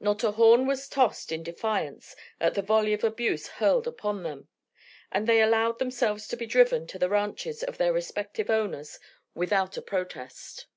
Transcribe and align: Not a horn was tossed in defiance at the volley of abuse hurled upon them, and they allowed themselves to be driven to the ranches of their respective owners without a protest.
Not 0.00 0.24
a 0.24 0.30
horn 0.30 0.66
was 0.66 0.88
tossed 0.88 1.30
in 1.30 1.42
defiance 1.42 2.16
at 2.40 2.54
the 2.54 2.62
volley 2.62 2.94
of 2.94 3.04
abuse 3.04 3.48
hurled 3.48 3.86
upon 3.86 4.22
them, 4.22 4.48
and 5.10 5.26
they 5.26 5.42
allowed 5.42 5.78
themselves 5.78 6.26
to 6.28 6.38
be 6.38 6.46
driven 6.46 6.86
to 6.86 6.98
the 6.98 7.10
ranches 7.10 7.62
of 7.62 7.76
their 7.76 7.92
respective 7.92 8.48
owners 8.48 8.98
without 9.34 9.76
a 9.76 9.82
protest. 9.82 10.68